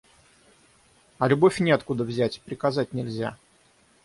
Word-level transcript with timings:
А 1.19 1.27
любовь 1.27 1.59
неоткуда 1.59 2.03
взять, 2.03 2.41
приказать 2.41 2.91
нельзя. 2.93 3.37